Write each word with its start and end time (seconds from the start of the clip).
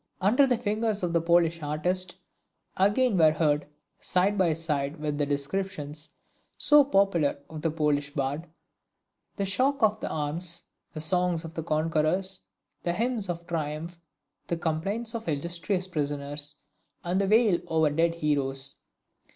Under 0.19 0.47
the 0.47 0.57
fingers 0.57 1.03
of 1.03 1.13
the 1.13 1.21
Polish 1.21 1.61
artist, 1.61 2.15
again 2.75 3.19
were 3.19 3.33
heard, 3.33 3.67
side 3.99 4.35
by 4.35 4.51
side 4.53 4.97
with 4.97 5.19
the 5.19 5.27
descriptions, 5.27 6.09
so 6.57 6.83
popular, 6.83 7.37
of 7.51 7.61
the 7.61 7.69
Polish 7.69 8.09
bard, 8.11 8.47
the 9.35 9.45
shock 9.45 9.83
of 9.83 10.03
arms, 10.03 10.63
the 10.93 11.01
songs 11.01 11.45
of 11.45 11.53
conquerors, 11.53 12.41
the 12.81 12.93
hymns 12.93 13.29
of 13.29 13.45
triumph, 13.45 13.99
the 14.47 14.57
complaints 14.57 15.13
of 15.13 15.29
illustrious 15.29 15.87
prisoners, 15.87 16.55
and 17.03 17.21
the 17.21 17.27
wail 17.27 17.59
over 17.67 17.91
dead 17.91 18.15
heroes. 18.15 18.77